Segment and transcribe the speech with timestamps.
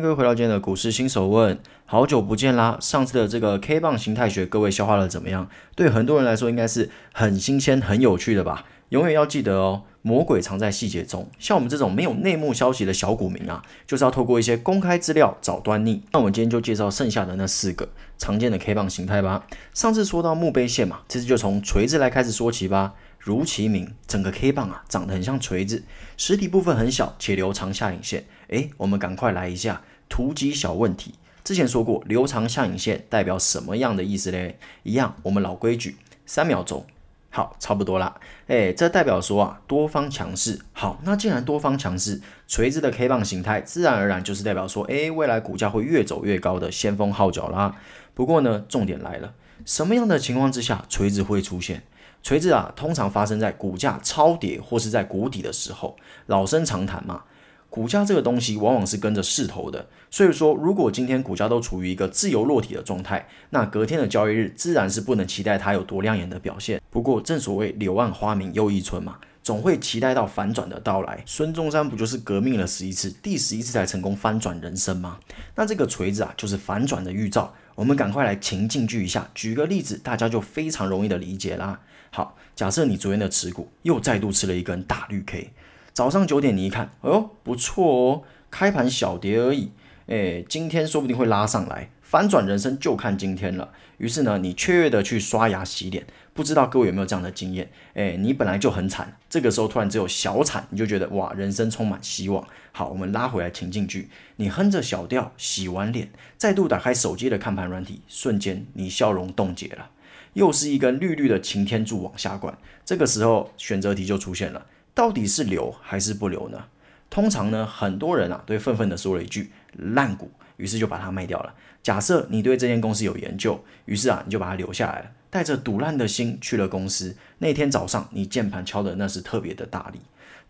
[0.00, 2.78] 各位回到今天的股市新手问，好久不见啦！
[2.80, 5.46] 上次的这个 K 棒形态学，各位消化的怎么样？
[5.76, 8.64] 对很多人来说，应该是很新鲜、很有趣的吧？
[8.88, 11.28] 永远要记得哦，魔鬼藏在细节中。
[11.38, 16.02] 像我们这种没有内幕消息的小股民啊，就是要透过一些公开资料找端倪。
[16.12, 19.46] 那我们今天就介绍剩下的那四个常见的 K 棒形态吧。
[19.74, 22.94] 上次说到墓碑线嘛，这次就从锤子来开始说起吧。
[23.18, 25.84] 如其名，整个 K 棒啊长得很像锤子，
[26.16, 28.24] 实体部分很小且留长下影线。
[28.48, 31.14] 诶，我们赶快来一下图集小问题。
[31.42, 34.58] 之前说过，留长下影线代表什么样的意思嘞？
[34.82, 36.84] 一样，我们老规矩，三秒钟。
[37.30, 38.16] 好，差不多啦。
[38.48, 40.58] 诶，这代表说啊，多方强势。
[40.72, 47.76] 好，那既然多方强势，锤子的 K 棒形态自然而然就是代表说，诶，未来股价会越走越高的先锋号角啦。
[48.12, 49.32] 不过呢，重点来了，
[49.64, 51.84] 什么样的情况之下锤子会出现？
[52.22, 55.96] 锤子啊，通常发生在股价超跌或是在谷底的时候。
[56.26, 57.22] 老生常谈嘛，
[57.70, 59.88] 股价这个东西往往是跟着势头的。
[60.10, 66.82] 所以说，如果今天股价都处于一个自由落体的状态，那隔天的交易日自然是不能期待它有多亮眼的表现。
[66.90, 71.22] 不过正所谓柳暗花明又一村嘛，总会期待到反转的到来。
[71.24, 75.20] 孙中山不就是革命了十一次，第十一次才成功翻转人生吗？
[75.54, 77.54] 那这个锤子啊，就是反转的预兆。
[77.76, 81.80] 我们赶快来情境剧一下，举个例子，大家就非常容易的理解啦。
[82.10, 85.52] 好，假设你昨天的持股又再度吃了一根大绿 K，
[86.00, 89.70] 早上九点你一看，哎不错哦，开盘小跌而已，
[90.06, 93.70] 哎，今天说不定会拉上来，反转人生就看今天了。
[93.98, 97.70] 于是呢，你雀跃的去刷牙洗脸，不知道各位有没有这样的经验？
[97.92, 102.42] 哎，你本来就很惨，这个时候突然只有小惨，你就觉得哇，人生充满希望。
[102.72, 106.08] 好，我们拉回来情境剧，你哼着小调洗完脸，
[106.38, 109.90] 再度打开手机的看盘软体，瞬间你笑容冻结了。
[110.32, 112.56] 又是一根绿绿的擎天柱往下灌，
[112.86, 114.64] 这个时候选择题就出现了，
[115.00, 116.62] 到底是留还是不留呢？
[117.08, 119.50] 通常呢，很多人啊，都愤愤的说了一句
[119.94, 121.54] 烂股，于是就把它卖掉了。
[121.82, 127.16] 假设你对这间公司有研究，于是啊，你就把它留下来了，带着赌烂的心去了公司。
[127.38, 130.00] 那天早上你键盘敲的那是特别的大力。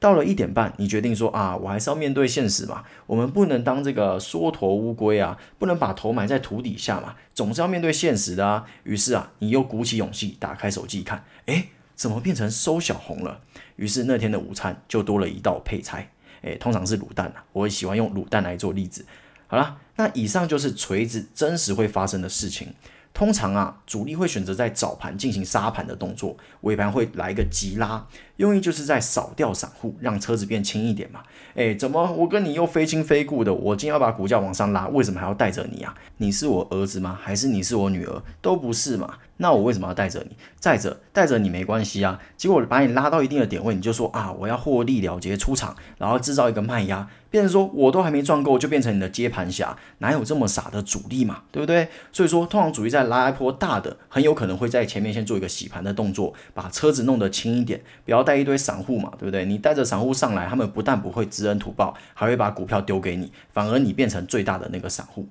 [0.00, 8.66] 到了一点半，你决定说啊，我还是要面对现实嘛，我们不能当这个缩头乌龟啊，不能把头埋在土底下嘛，总是要面对现实的啊。
[8.82, 11.68] 于是啊，你又鼓起勇气打开手机看，诶，
[12.00, 13.42] 怎么变成收小红了？
[13.76, 19.04] 于是那天的午餐就多了一道配菜，诶，通常是卤蛋啊，我喜欢用卤蛋来做例子。
[19.48, 22.68] 好了，那以上就是锤子真实会发生的事情。
[23.12, 28.06] 通常啊，主力会选择在早盘进行杀盘的动作，尾盘会来个急拉，
[28.36, 31.22] 用意就是在扫掉散户，让车子变轻一点嘛。
[31.54, 33.52] 哎，怎么我跟你又非亲非故的？
[33.52, 35.94] 我今天要把股价往上拉，为什么还要带着你啊？
[36.16, 37.18] 你是我儿子吗？
[37.20, 38.22] 还是你是我女儿？
[38.40, 39.18] 都不是嘛。
[39.42, 40.36] 那我为什么要带着你？
[40.58, 42.20] 再者，带着你没关系啊。
[42.36, 51.44] 结果把你拉到一定的点位，你就说啊，我要获利了结出场，然后制造一个卖压，变成说我都还没赚够，就变成你的接盘侠，哪有这么傻的主力嘛？
[51.50, 51.88] 对不对？
[52.12, 59.46] 所以说，通常主力在拉一波大的，很有可能会在前面先做一个洗盘的动作，把车子弄得轻一点，不要带一堆散户嘛，对不对？
[59.46, 65.26] 你带着散户上来，他们不但不会知恩图报，还会把股票丢给你，反而你变成最大的那个散户。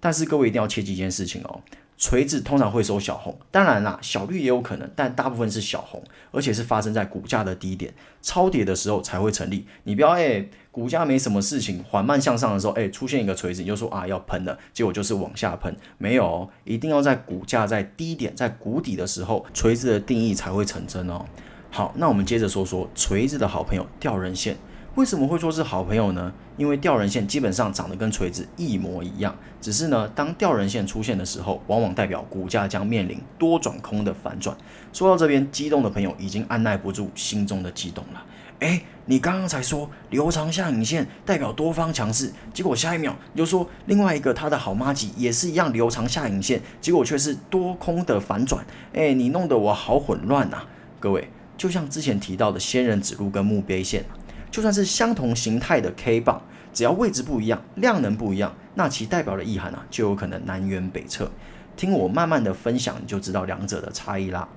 [0.00, 1.62] 但是各位一定要切记一件事情哦。
[1.96, 9.66] 锤子通常会收小红，当然啦，小绿也有可能，但大部分是小红，而且是发生在股价的低点超跌的时候才会成立。
[9.84, 15.74] 你不要哎，股价没什么事情，缓慢向上的时候，哎，出现一个锤子，你就说啊要喷了，结果就是往下喷。
[15.96, 21.24] 没有，一定要在股价在低点、在谷底的时候，锤子的定义才会成真哦。
[21.70, 24.56] 好，那我们接着说说锤子的好朋友吊人线。
[24.96, 26.32] 为什么会说是好朋友呢？
[26.56, 34.56] 因为吊人线基本上长得跟锤子一模一样，只是呢，当吊人线出现的时候，往往代表股价将面临多转空的反转。
[34.92, 38.24] 说到这边，激动的朋友已经按耐不住心中的激动了。
[38.60, 48.64] 哎，你刚刚才说留长下影线代表多方强势，结果下一秒你就说另外一个他的好妈吉也是一样留长下影线，结果却是多空的反转。
[48.92, 50.62] 哎，你弄得我好混乱呐！
[51.00, 54.04] 各位，就像之前提到的仙人指路跟墓碑线。
[54.54, 56.40] 就算是相同形态的 K 棒，
[56.72, 61.28] 只要位置不一样，量能不一样，那其代表的意涵啊，就有可能南辕北辙。
[61.76, 64.48] 听我慢慢的分享，你就知道两者的差异啦。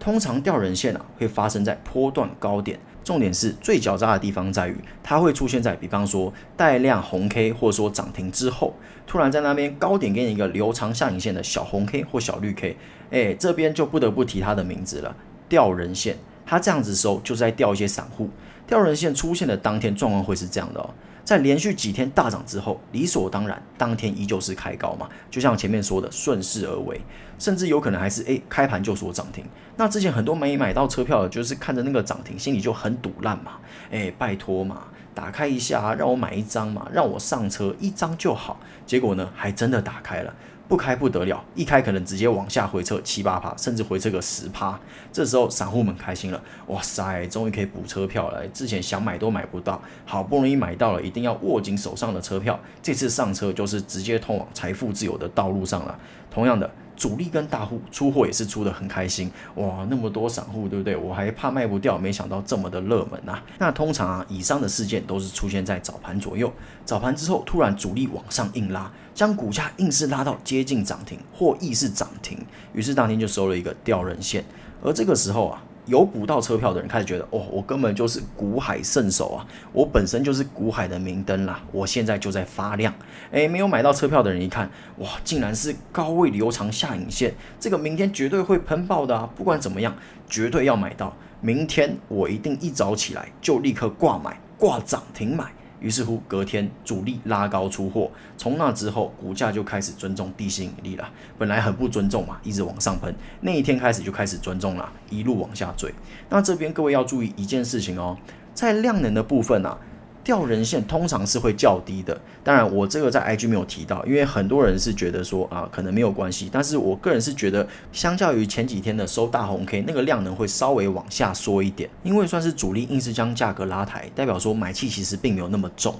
[0.00, 8.74] 通常吊人线啊，会发生在波段高点，重点是最狡诈的地方在于，它会出现在比方说带量红 K 或者说涨停之后，
[9.06, 12.76] 突然在那边高点给你一个留长下影线的小红 K 或小绿 K，
[13.12, 15.14] 哎，这边就不得不提它的名字了，
[15.48, 16.16] 吊人线。
[16.46, 18.28] 它这样子收就是在钓一些散户。
[18.66, 20.90] 跳人线出现的当天状况会是这样的哦。
[21.24, 27.00] 在连续几天大涨之后，理所当然，当天依旧是开高嘛，就像前面说的顺势而为，
[27.38, 29.42] 甚至有可能还是诶开盘就说涨停。
[29.76, 33.52] 那之前很多没买到车票的，就是看着那个涨停，心里就很堵烂嘛，
[33.90, 38.60] 诶拜托嘛，打开一下，让我买一张嘛，让我上车一张就好。
[38.84, 40.34] 结果呢，还真的打开了。
[40.66, 44.78] 不开不得了，一开可能直接往下回撤七八趴，甚至回撤个十趴。
[45.12, 48.46] 这时候散户们开心了，哇塞，终于可以补车票了。
[48.48, 52.58] 之前想买都买不到，好不容易买到了，一定要握紧手上的车票。
[52.82, 55.98] 这次上车就是直接通往财富自由的道路上了。
[56.30, 56.70] 同样的。
[57.04, 60.96] 主力跟大户出货也是出的很开心哇，那么多散户对不对？
[60.96, 63.44] 我还怕卖不掉，没想到这么的热门啊。
[63.58, 66.50] 那通常啊，以上的事件都是出现在早盘左右，
[66.86, 72.38] 早盘之后突然主力往上硬拉，将股价硬是拉到接近涨停或亦是涨停，
[72.72, 74.42] 于是当天就收了一个掉人线，
[74.82, 75.62] 而这个时候啊。
[75.86, 82.92] 有补到车票的人开始觉得，哦，我根本就是股海圣手啊，我本身就是股海的明灯啦，我现在就在发亮。
[83.30, 89.28] 诶，没有买到车票的人一看，哇，竟然是高位留长下影线，这个明天绝对会喷爆的啊！
[89.36, 89.94] 不管怎么样，
[90.28, 95.52] 绝对要买到，明天我一定一早起来就立刻挂买，挂涨停买。
[95.84, 101.06] 于是乎，隔天主力拉高出货，从那之后，股价就开始尊重地心引力了。
[101.36, 105.92] 本来很不尊重嘛，一直往上喷，那一天开始就开始尊重了，一路往下坠。
[106.30, 108.16] 那这边各位要注意一件事情哦，
[108.54, 109.76] 在量能的部分啊。
[110.24, 125.94] 掉人线通常是会较低的，当然我这个在 IG 没有提到，因为很多人是觉得说啊可能没有关系，但是我个人是觉得，相较于前几天的收大红 K，那个量能会稍微往下缩一点，因为算是主力硬是将价格拉抬，代表说买气其实并没有那么重。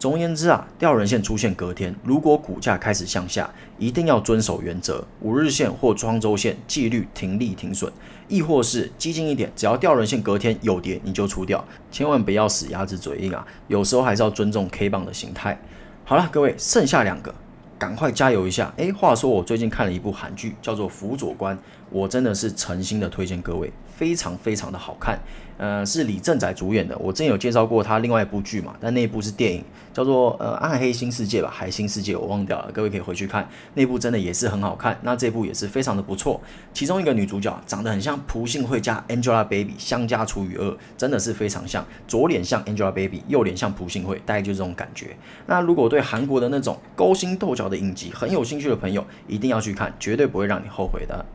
[0.00, 7.92] 总而言之啊，吊人线出现隔天，如果股价开始向下，一定要遵守原则，五日线或双周线纪律停利停损，
[8.26, 15.60] 亦或是激进一点，只要吊人线隔天有跌你就出掉，千万不要死鸭子嘴硬啊，有时候还是要尊重 K 棒的形态。
[16.06, 17.34] 好了，各位，剩下两个，
[17.78, 18.72] 赶快加油一下。
[18.78, 21.54] 诶，话说我最近看了一部韩剧，叫做《辅佐官》，
[21.90, 23.72] 我真的是诚心的推荐各位。
[24.00, 25.20] 非常非常的好看，
[25.58, 26.96] 呃，是李正宰主演的。
[26.96, 34.98] 我之前有介绍过他另外一部剧嘛，但那一部是电影，叫做呃《暗黑新世界》吧，海星世界我忘掉了，各位可以回去看，那部真的也是很好看。
[35.02, 36.40] 那这部也是非常的不错，
[36.72, 45.14] 其中一个女主角长得很像朴信惠加 Angelababy，相加除以二，真的是非常像，左脸像 Angelababy，右脸像朴信惠，大概就是这种感觉。
[45.44, 51.26] 那如果对韩国的那种勾心斗角的影集很有兴趣的朋友，一定要去看，绝对不会让你后悔的。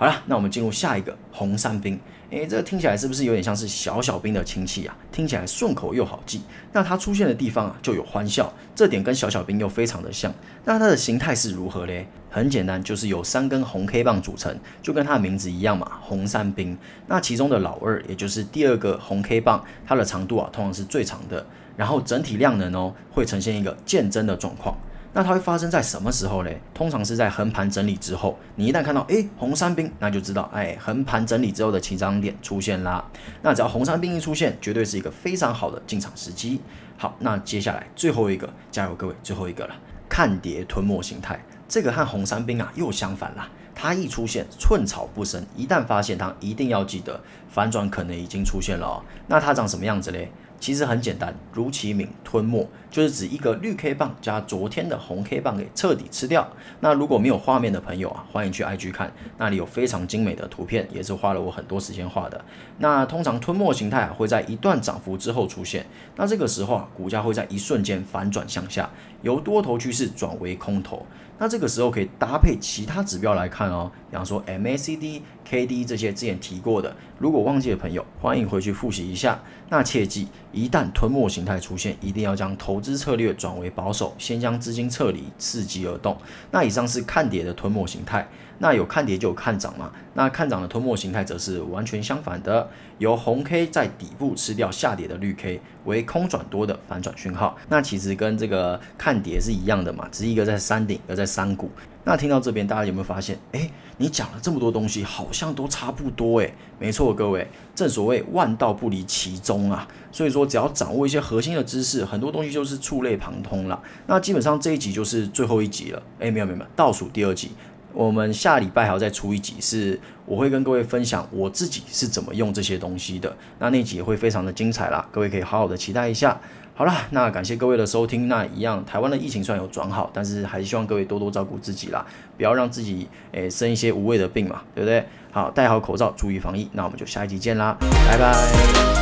[0.00, 2.00] 好了，那我们进入下一个红三兵。
[2.30, 4.96] 诶，这个听起来是不是有点像是小小兵的亲戚啊？
[5.12, 6.40] 听起来顺口又好记。
[6.72, 10.32] 那它出现的地方啊，就有欢笑，这点跟小小兵又非常的像。
[10.64, 12.08] 那它的形态是如何嘞？
[12.30, 16.78] 很简单，就是由三根红 K 棒组成，就跟它的名字一样嘛，红三兵。
[17.06, 21.44] 那其中的老二，也就是第二个红 K 棒，它的长度啊，通常是最长的。
[21.76, 24.78] 然后整体量能哦，会呈现一个渐增的状况。
[25.12, 26.60] 那它会发生在什么时候嘞？
[26.72, 28.38] 通常是在横盘整理之后。
[28.54, 33.04] 你一旦看到诶红三兵，那就知道哎横盘整理之后的起涨点出现啦。
[33.42, 36.60] 那只要红三兵一出现，绝对是一个非常好的进场时机。
[36.96, 39.74] 好，那接下来最后一个，加油各位，最后一个了，
[40.08, 41.40] 看跌吞没形态。
[41.68, 43.48] 这个和红三兵啊又相反啦。
[43.74, 47.18] 它一出现寸草不生，一旦发现它，一定要记得
[47.48, 49.02] 反转可能已经出现了哦。
[49.26, 50.30] 那它长什么样子嘞？
[50.60, 56.46] 其实很简单，如其名，吞没就是指一个绿 K 棒加昨天的红 K 棒给彻底吃掉。
[56.80, 62.44] 那如果没有画面的朋友啊，欢迎去 IG 看，那里有非常精美的图片，也是花了我很多时间画的。
[62.78, 65.86] 那通常吞没形态啊会在一段涨幅之后出现，
[66.16, 68.90] 那这个时候啊股价会在一瞬间反转向下，
[69.22, 71.06] 由多头趋势转为空头。
[71.38, 79.42] 那这个时候可以搭配其他指标来看哦，比方说 MACD、KD 这些之前提过的，如果忘记的朋友，欢迎回去复习一下。
[79.68, 86.16] 那切记，一旦吞没形态出现，一定要将投资策略转为保守，先将资金撤离，伺机而动。
[86.52, 88.28] 那以上是看跌的吞没形态。
[88.62, 89.90] 那有看跌就有看涨嘛？
[90.12, 97.56] 那看涨的吞没形态则是完全相反的，由红 K 在底部吃掉下跌的绿 K，为空转多的反转讯号。
[97.70, 101.70] 那其实跟这个看跌是一样的嘛，只是一个在山顶，一个在山谷。
[102.04, 103.38] 那听到这边，大家有没有发现？
[103.52, 106.52] 哎，你讲了这么多东西，好像都差不多哎。
[106.78, 109.88] 没错，各位，正所谓万道不离其中啊。
[110.12, 113.82] 所以说，只要掌握一些核心的知识，很多东西就是触类旁通了。
[114.06, 116.02] 那基本上这一集就是最后一集了。
[116.18, 117.52] 哎，没有没有没有，倒数第二集。
[117.92, 123.36] 我们下礼拜还要再出一集，是我会跟各位分享我自己是怎么用这些东西的。
[123.58, 126.40] 那那集也会非常的精彩啦，各位可以好好的期待一下。
[126.74, 128.26] 好了，那感谢各位的收听。
[128.26, 132.06] 那一样，台湾的疫情虽然有转好，但是还是希望各位多多照顾自己啦，
[132.38, 135.04] 不要让自己诶生一些无谓的病嘛，对不对？
[135.30, 136.68] 好，戴好口罩，注意防疫。
[136.72, 137.76] 那我们就下一集见啦，
[138.08, 138.99] 拜拜。